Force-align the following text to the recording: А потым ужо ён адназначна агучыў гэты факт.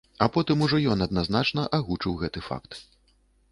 А 0.25 0.27
потым 0.37 0.63
ужо 0.67 0.79
ён 0.93 1.05
адназначна 1.07 1.67
агучыў 1.79 2.17
гэты 2.25 2.39
факт. 2.49 2.69